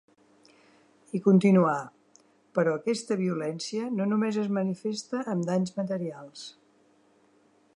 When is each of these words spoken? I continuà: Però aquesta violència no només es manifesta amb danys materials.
I 1.17 1.19
continuà: 1.25 1.73
Però 2.59 2.73
aquesta 2.79 3.17
violència 3.19 3.91
no 3.99 4.09
només 4.13 4.39
es 4.45 4.49
manifesta 4.57 5.21
amb 5.35 5.49
danys 5.51 5.77
materials. 5.83 6.47